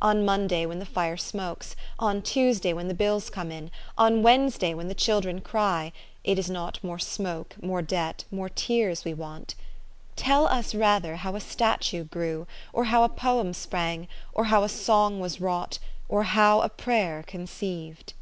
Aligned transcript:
On 0.00 0.24
Monday 0.24 0.66
when 0.66 0.80
the 0.80 0.84
fire 0.84 1.16
smokes, 1.16 1.76
on 1.96 2.20
Tuesday 2.20 2.72
when 2.72 2.88
the 2.88 2.94
bills 2.94 3.30
come 3.30 3.52
in, 3.52 3.70
on 3.96 4.20
"Wednesday 4.24 4.74
when 4.74 4.88
the 4.88 4.92
children 4.92 5.40
cry, 5.40 5.92
it 6.24 6.36
is 6.36 6.50
not 6.50 6.82
more 6.82 6.98
smoke, 6.98 7.54
more 7.62 7.80
debt, 7.80 8.24
more 8.32 8.48
tears, 8.48 9.04
we 9.04 9.14
want: 9.14 9.54
tell 10.16 10.48
us, 10.48 10.74
rather, 10.74 11.14
how 11.14 11.36
a 11.36 11.40
statue 11.40 12.02
grew, 12.02 12.44
or 12.72 12.86
how 12.86 13.04
a 13.04 13.08
poem 13.08 13.54
sprang, 13.54 14.08
or 14.34 14.46
how 14.46 14.64
a 14.64 14.68
song 14.68 15.20
was 15.20 15.40
wrought, 15.40 15.78
or 16.08 16.24
how 16.24 16.60
a 16.62 16.68
prayer 16.68 17.22
conceived. 17.24 18.14